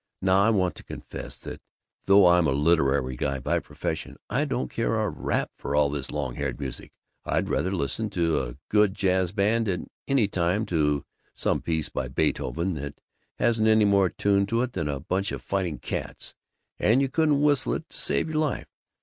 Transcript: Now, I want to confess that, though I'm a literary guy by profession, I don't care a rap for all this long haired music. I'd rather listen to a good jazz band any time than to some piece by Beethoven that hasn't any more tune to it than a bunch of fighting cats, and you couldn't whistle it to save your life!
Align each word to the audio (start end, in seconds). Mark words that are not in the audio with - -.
Now, 0.19 0.41
I 0.43 0.49
want 0.49 0.73
to 0.77 0.83
confess 0.83 1.37
that, 1.41 1.61
though 2.05 2.25
I'm 2.25 2.47
a 2.47 2.51
literary 2.53 3.15
guy 3.15 3.37
by 3.37 3.59
profession, 3.59 4.17
I 4.31 4.45
don't 4.45 4.71
care 4.71 4.99
a 4.99 5.07
rap 5.07 5.51
for 5.53 5.75
all 5.75 5.91
this 5.91 6.09
long 6.09 6.33
haired 6.33 6.59
music. 6.59 6.91
I'd 7.23 7.49
rather 7.49 7.71
listen 7.71 8.09
to 8.09 8.41
a 8.41 8.57
good 8.69 8.95
jazz 8.95 9.31
band 9.31 9.69
any 10.07 10.27
time 10.27 10.61
than 10.61 10.65
to 10.75 11.05
some 11.35 11.61
piece 11.61 11.89
by 11.89 12.07
Beethoven 12.07 12.73
that 12.73 12.99
hasn't 13.37 13.67
any 13.67 13.85
more 13.85 14.09
tune 14.09 14.47
to 14.47 14.63
it 14.63 14.73
than 14.73 14.87
a 14.87 14.99
bunch 14.99 15.31
of 15.31 15.43
fighting 15.43 15.77
cats, 15.77 16.33
and 16.79 16.99
you 17.03 17.07
couldn't 17.07 17.39
whistle 17.43 17.75
it 17.75 17.87
to 17.89 17.97
save 17.99 18.29
your 18.29 18.39
life! 18.39 18.69